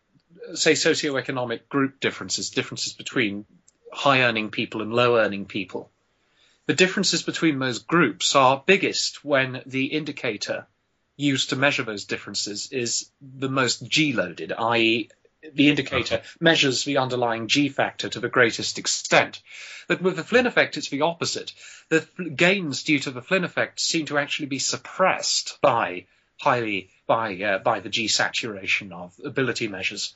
[0.55, 3.45] say, socioeconomic group differences, differences between
[3.93, 5.91] high earning people and low earning people,
[6.67, 10.67] the differences between those groups are biggest when the indicator
[11.17, 15.11] used to measure those differences is the most G loaded, i.e.,
[15.55, 19.43] the indicator measures the underlying G factor to the greatest extent.
[19.89, 21.53] But with the Flynn effect, it's the opposite.
[21.89, 26.07] The gains due to the Flynn effect seem to actually be suppressed by
[26.39, 30.15] highly by uh, by the G saturation of ability measures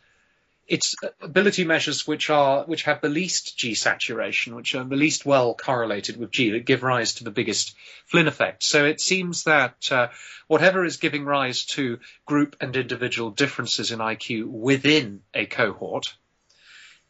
[0.66, 5.27] it's ability measures which are which have the least G saturation, which are the least
[5.27, 7.74] well correlated with G, that give rise to the biggest
[8.07, 8.62] Flynn effect.
[8.62, 10.09] So it seems that uh,
[10.46, 16.14] whatever is giving rise to group and individual differences in IQ within a cohort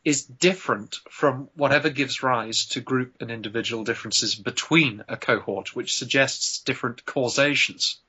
[0.04, 5.96] is different from whatever gives rise to group and individual differences between a cohort, which
[5.96, 8.00] suggests different causations.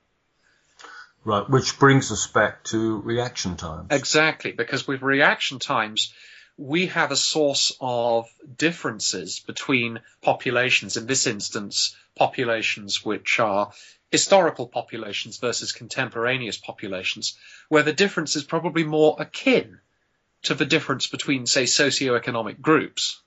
[1.26, 3.88] Right, which brings us back to reaction times.
[3.90, 6.14] Exactly, because with reaction times,
[6.56, 10.98] we have a source of differences between populations.
[10.98, 13.72] In this instance, populations which are
[14.12, 17.36] historical populations versus contemporaneous populations,
[17.70, 19.80] where the difference is probably more akin
[20.44, 23.20] to the difference between, say, socioeconomic groups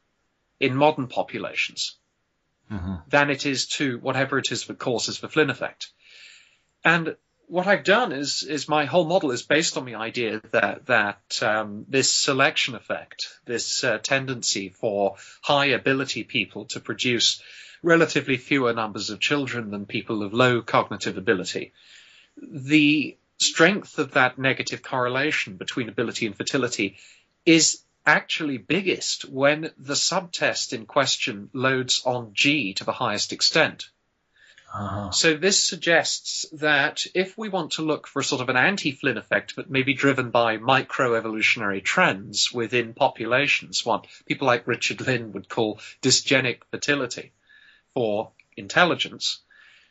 [0.61, 1.97] in modern populations
[2.71, 2.95] mm-hmm.
[3.09, 5.91] than it is to whatever it is that causes the Flynn effect.
[6.85, 7.17] And
[7.49, 11.43] what I've done is is my whole model is based on the idea that that
[11.43, 17.43] um, this selection effect, this uh, tendency for high ability people to produce
[17.83, 21.73] relatively fewer numbers of children than people of low cognitive ability,
[22.37, 26.99] the strength of that negative correlation between ability and fertility
[27.47, 33.89] is actually biggest when the subtest in question loads on G to the highest extent.
[34.73, 35.11] Uh-huh.
[35.13, 39.57] So this suggests that if we want to look for sort of an anti-Flynn effect,
[39.57, 45.81] but maybe driven by microevolutionary trends within populations, what people like Richard Lynn would call
[46.03, 47.33] dysgenic fertility
[47.95, 49.41] for intelligence,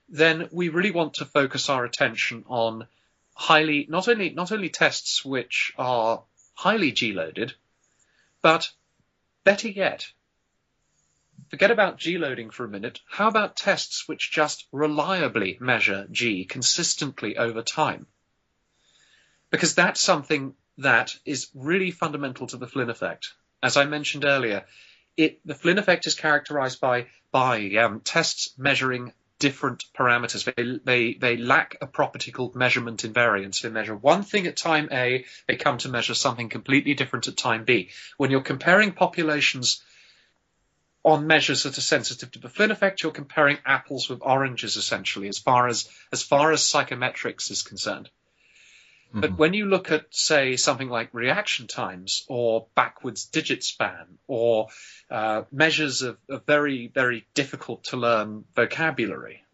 [0.10, 2.88] then we really want to focus our attention on
[3.34, 7.54] highly, not only, not only tests which are highly G-loaded,
[8.42, 8.72] but
[9.44, 10.12] better yet,
[11.50, 13.00] Forget about G loading for a minute.
[13.10, 18.08] How about tests which just reliably measure G consistently over time?
[19.50, 23.34] Because that's something that is really fundamental to the Flynn effect.
[23.64, 24.66] As I mentioned earlier,
[25.16, 30.44] it, the Flynn effect is characterized by, by um, tests measuring different parameters.
[30.44, 33.62] They, they, they lack a property called measurement invariance.
[33.62, 37.38] They measure one thing at time A, they come to measure something completely different at
[37.38, 37.90] time B.
[38.18, 39.82] When you're comparing populations
[41.04, 45.28] on measures that are sensitive to the Flynn effect, you're comparing apples with oranges essentially,
[45.28, 48.10] as far as as far as psychometrics is concerned.
[49.10, 49.22] Mm-hmm.
[49.22, 54.68] But when you look at, say, something like reaction times or backwards digit span or
[55.10, 59.46] uh, measures of, of, very, very difficult to learn vocabulary,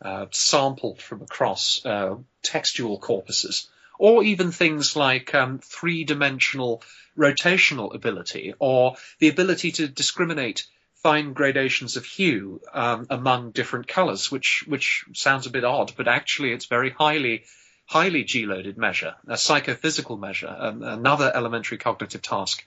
[0.00, 3.66] uh, sampled from across uh, textual corpuses,
[4.00, 6.82] or even things like um, three dimensional
[7.18, 10.66] rotational ability or the ability to discriminate
[11.02, 16.08] fine gradations of hue um, among different colors, which which sounds a bit odd, but
[16.08, 17.44] actually it's very highly
[17.84, 22.66] highly G-loaded measure, a psychophysical measure, um, another elementary cognitive task.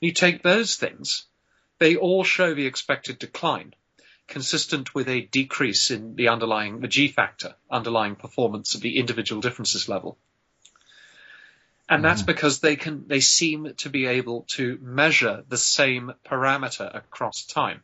[0.00, 1.26] You take those things,
[1.78, 3.74] they all show the expected decline,
[4.28, 9.42] consistent with a decrease in the underlying the G factor, underlying performance of the individual
[9.42, 10.16] differences level.
[11.90, 12.26] And that's mm-hmm.
[12.26, 17.82] because they can, they seem to be able to measure the same parameter across time.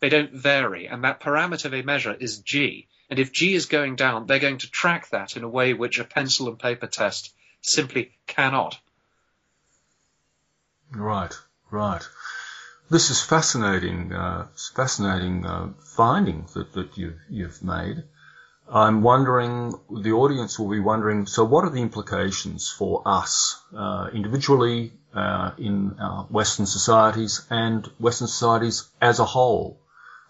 [0.00, 2.88] They don't vary, and that parameter they measure is G.
[3.08, 6.00] And if G is going down, they're going to track that in a way which
[6.00, 8.76] a pencil and paper test simply cannot.
[10.90, 11.32] Right,
[11.70, 12.02] right.
[12.90, 18.02] This is fascinating, uh, fascinating uh, finding that, that you've, you've made.
[18.68, 24.08] I'm wondering, the audience will be wondering, so what are the implications for us uh,
[24.12, 29.78] individually uh, in our Western societies and Western societies as a whole?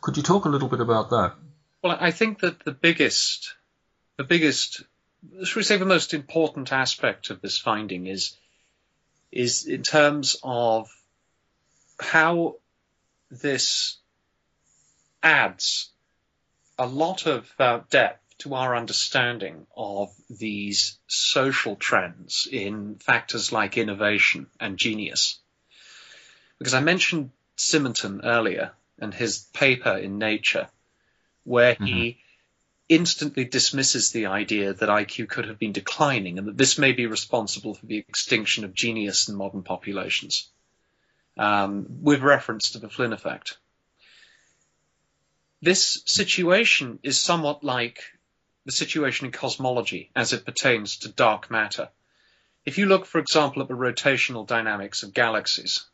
[0.00, 1.34] Could you talk a little bit about that?
[1.82, 3.54] Well, I think that the biggest,
[4.16, 4.82] the biggest,
[5.44, 8.36] should we say the most important aspect of this finding is,
[9.30, 10.88] is in terms of
[12.00, 12.56] how
[13.30, 13.96] this
[15.22, 15.90] adds
[16.78, 23.78] a lot of uh, depth to our understanding of these social trends in factors like
[23.78, 25.38] innovation and genius.
[26.58, 30.68] Because I mentioned Simonton earlier and his paper in Nature,
[31.44, 31.84] where mm-hmm.
[31.84, 32.18] he
[32.88, 37.06] instantly dismisses the idea that IQ could have been declining and that this may be
[37.06, 40.50] responsible for the extinction of genius in modern populations,
[41.38, 43.56] um, with reference to the Flynn effect.
[45.62, 48.02] This situation is somewhat like
[48.64, 51.88] the situation in cosmology as it pertains to dark matter.
[52.64, 55.84] If you look, for example, at the rotational dynamics of galaxies,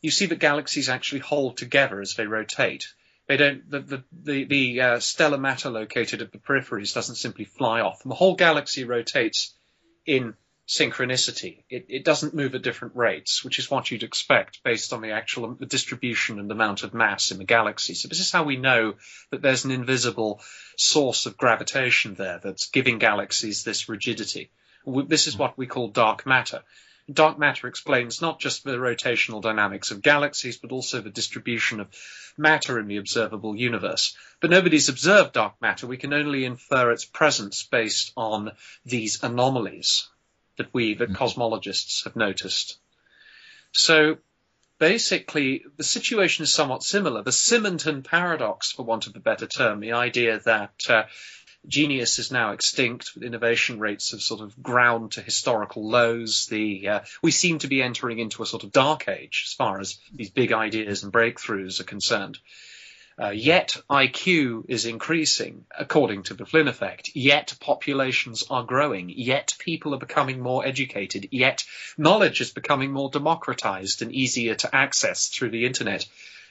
[0.00, 2.86] you see that galaxies actually hold together as they rotate.
[3.26, 3.70] They don't.
[3.70, 8.02] The the the, the uh, stellar matter located at the peripheries doesn't simply fly off.
[8.02, 9.54] And the whole galaxy rotates
[10.06, 10.34] in
[10.70, 11.64] synchronicity.
[11.68, 15.10] It, it, doesn't move at different rates, which is what you'd expect based on the
[15.10, 17.94] actual distribution and amount of mass in the galaxy.
[17.94, 18.94] So this is how we know
[19.30, 20.40] that there's an invisible
[20.76, 24.52] source of gravitation there that's giving galaxies this rigidity.
[24.86, 26.62] This is what we call dark matter.
[27.12, 31.88] Dark matter explains not just the rotational dynamics of galaxies, but also the distribution of
[32.38, 34.16] matter in the observable universe.
[34.38, 35.88] But nobody's observed dark matter.
[35.88, 38.52] We can only infer its presence based on
[38.84, 40.08] these anomalies
[40.56, 41.14] that we, the hmm.
[41.14, 42.78] cosmologists, have noticed.
[43.72, 44.18] So
[44.78, 47.22] basically, the situation is somewhat similar.
[47.22, 51.04] The Simonton paradox, for want of a better term, the idea that uh,
[51.66, 56.46] genius is now extinct, with innovation rates have sort of ground to historical lows.
[56.46, 59.78] The uh, we seem to be entering into a sort of dark age as far
[59.78, 62.38] as these big ideas and breakthroughs are concerned.
[63.20, 67.10] Uh, yet IQ is increasing according to the Flynn effect.
[67.14, 69.10] Yet populations are growing.
[69.10, 71.28] Yet people are becoming more educated.
[71.30, 71.64] Yet
[71.98, 76.06] knowledge is becoming more democratized and easier to access through the internet.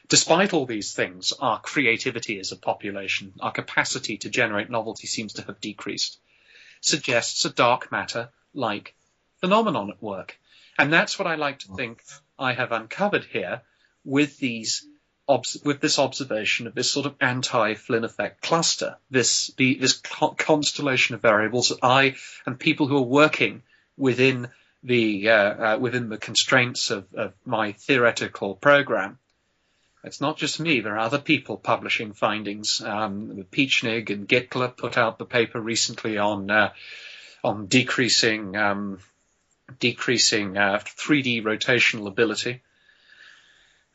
[0.09, 5.33] Despite all these things, our creativity as a population, our capacity to generate novelty seems
[5.33, 6.19] to have decreased.
[6.81, 8.93] Suggests a dark matter like
[9.39, 10.37] phenomenon at work.
[10.77, 12.03] And that's what I like to think
[12.37, 13.61] I have uncovered here
[14.05, 14.85] with these
[15.63, 21.15] with this observation of this sort of anti-Flynn effect cluster, this the, this co- constellation
[21.15, 22.15] of variables that I
[22.45, 23.61] and people who are working
[23.95, 24.49] within
[24.83, 29.19] the uh, uh, within the constraints of, of, my theoretical program.
[30.03, 30.79] It's not just me.
[30.79, 32.81] There are other people publishing findings.
[32.81, 36.73] Um, Pietschnig and Gittler put out the paper recently on uh,
[37.43, 38.99] on decreasing um,
[39.79, 42.61] decreasing 3D uh, rotational ability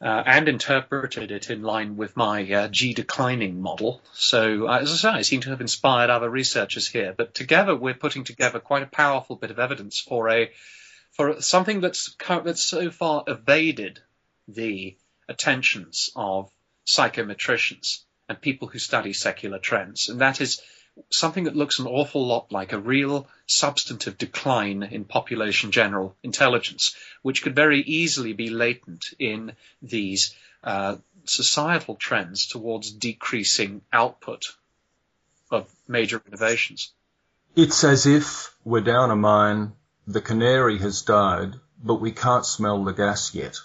[0.05, 4.03] uh, and interpreted it in line with my uh, G declining model.
[4.13, 7.15] So, uh, as I say, I seem to have inspired other researchers here.
[7.17, 10.51] But together, we're putting together quite a powerful bit of evidence for a
[11.13, 14.01] for something that's that's so far evaded
[14.47, 14.95] the
[15.27, 16.51] attentions of
[16.87, 20.61] psychometricians and people who study secular trends, and that is
[21.11, 26.95] something that looks an awful lot like a real substantive decline in population general intelligence,
[27.23, 34.45] which could very easily be latent in these uh, societal trends towards decreasing output
[35.51, 36.93] of major innovations.
[37.57, 39.73] It's as if we're down a mine,
[40.07, 43.57] the canary has died, but we can't smell the gas yet.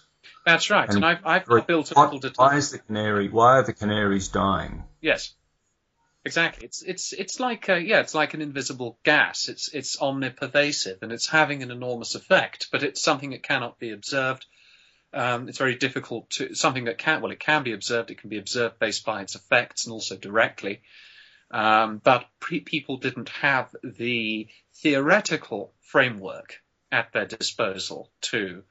[0.46, 2.32] That's right, and, and I've, I've built a little.
[2.36, 3.30] Why is the canary?
[3.30, 4.84] Why are the canaries dying?
[5.02, 5.34] Yes.
[6.26, 6.66] Exactly.
[6.66, 9.48] It's it's it's like a, yeah, it's like an invisible gas.
[9.48, 13.92] It's it's omnipervasive and it's having an enormous effect, but it's something that cannot be
[13.92, 14.46] observed.
[15.14, 18.12] Um, it's very difficult to something that can well, it can be observed.
[18.12, 20.82] It can be observed based by its effects and also directly.
[21.52, 26.62] Um, but pre- people didn't have the theoretical framework
[26.92, 28.64] at their disposal to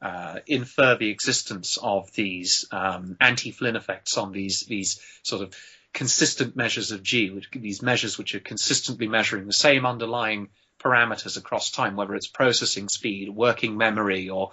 [0.00, 5.54] uh, infer the existence of these um, anti-Flynn effects on these these sort of
[5.94, 10.48] consistent measures of G, which these measures which are consistently measuring the same underlying
[10.80, 14.50] parameters across time, whether it's processing speed, working memory, or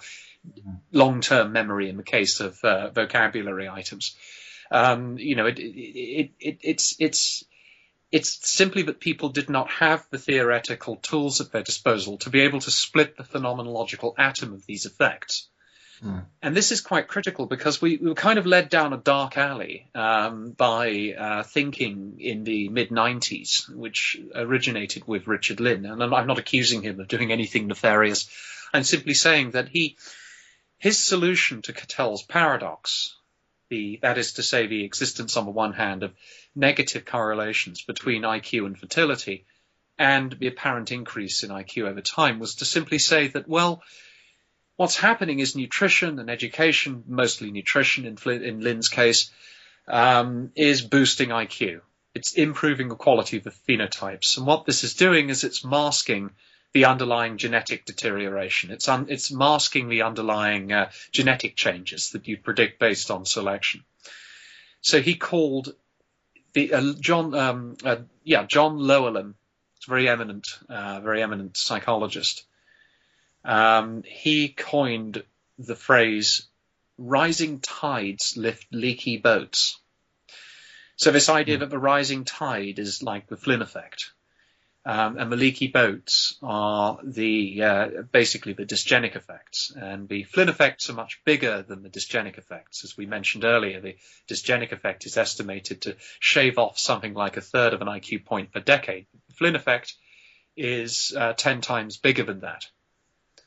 [0.92, 4.16] long-term memory in the case of uh, vocabulary items.
[4.70, 7.44] Um, you know, it, it, it, it's it's
[8.10, 12.42] it's simply that people did not have the theoretical tools at their disposal to be
[12.42, 15.48] able to split the phenomenological atom of these effects.
[16.04, 16.24] Mm.
[16.42, 19.36] And this is quite critical because we, we, were kind of led down a dark
[19.36, 25.86] alley um, by uh, thinking in the mid 90s, which originated with Richard Lynn.
[25.86, 28.28] And I'm, I'm not accusing him of doing anything nefarious.
[28.74, 29.96] I'm simply saying that he,
[30.78, 33.16] his solution to Cattell's paradox,
[33.68, 36.12] the, that is to say, the existence on the one hand of
[36.56, 39.44] negative correlations between IQ and fertility,
[39.98, 43.82] and the apparent increase in IQ over time, was to simply say that, well,
[44.76, 49.30] what's happening is nutrition and education, mostly nutrition in, in Lynn's case,
[49.88, 51.80] um, is boosting IQ.
[52.14, 54.36] It's improving the quality of the phenotypes.
[54.36, 56.30] And what this is doing is it's masking
[56.72, 58.70] the underlying genetic deterioration.
[58.70, 63.84] It's, un, it's masking the underlying uh, genetic changes that you predict based on selection.
[64.80, 65.74] So he called
[66.54, 69.34] the uh, John, um, uh, yeah, John Llewellyn,
[69.86, 72.44] very eminent, uh, very eminent psychologist
[73.44, 75.22] um, he coined
[75.58, 76.46] the phrase
[76.98, 79.78] rising tides lift leaky boats.
[80.96, 84.12] So this idea that the rising tide is like the Flynn effect.
[84.84, 90.48] Um, and the leaky boats are the uh, basically the dysgenic effects, and the Flynn
[90.48, 92.82] effects are much bigger than the dysgenic effects.
[92.82, 93.96] As we mentioned earlier, the
[94.28, 98.52] dysgenic effect is estimated to shave off something like a third of an IQ point
[98.52, 99.06] per decade.
[99.28, 99.94] The Flynn effect
[100.56, 102.66] is uh, ten times bigger than that.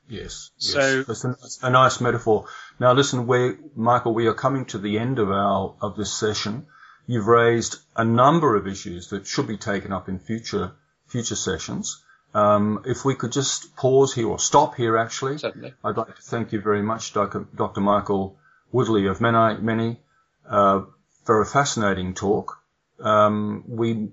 [0.08, 0.52] Yes.
[0.58, 1.08] So yes.
[1.08, 1.26] That's
[1.64, 2.46] a, a, nice metaphor.
[2.80, 6.68] Now, listen, we Michael, we are coming to the end of our of this session.
[7.08, 10.74] You've raised a number of issues that should be taken up in future
[11.08, 12.04] future sessions.
[12.34, 15.74] Um, if we could just pause here or stop here, actually, Certainly.
[15.84, 17.48] I'd like to thank you very much, Dr.
[17.56, 17.80] Dr.
[17.80, 18.38] Michael
[18.74, 20.02] Woodley of Menie, Menie
[20.50, 20.82] uh,
[21.24, 22.58] for a fascinating talk.
[23.00, 24.10] Um, we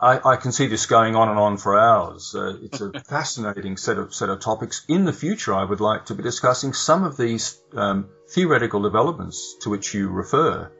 [0.00, 2.34] I, I, can see this going on and on for hours.
[2.34, 4.84] Uh, it's a fascinating set of set of topics.
[4.88, 9.56] In the future, I would like to be discussing some of these um, theoretical developments
[9.62, 10.70] to which you refer,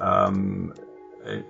[0.00, 0.74] um,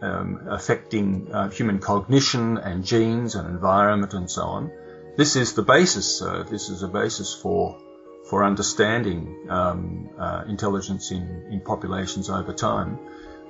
[0.03, 4.71] um, affecting uh, human cognition and genes and environment and so on.
[5.17, 6.21] This is the basis.
[6.21, 7.81] Uh, this is a basis for
[8.29, 12.99] for understanding um, uh, intelligence in, in populations over time.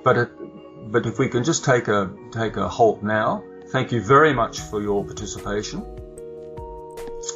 [0.03, 0.29] But it,
[0.91, 3.43] but if we can just take a take a halt now.
[3.69, 5.83] Thank you very much for your participation,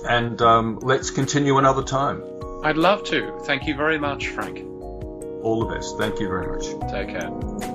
[0.08, 2.24] and um, let's continue another time.
[2.64, 3.40] I'd love to.
[3.46, 4.60] Thank you very much, Frank.
[5.44, 5.98] All the best.
[5.98, 6.66] Thank you very much.
[6.92, 7.69] Take care.